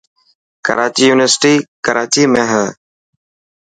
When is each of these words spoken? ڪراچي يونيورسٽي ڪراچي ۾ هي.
ڪراچي 0.65 1.03
يونيورسٽي 1.09 1.53
ڪراچي 1.85 2.23
۾ 2.33 2.43
هي. 2.51 2.65